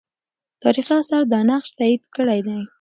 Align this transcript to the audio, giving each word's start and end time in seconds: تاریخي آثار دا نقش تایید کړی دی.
تاریخي 0.63 0.93
آثار 1.01 1.23
دا 1.31 1.39
نقش 1.49 1.69
تایید 1.77 2.03
کړی 2.15 2.39
دی. 2.45 2.57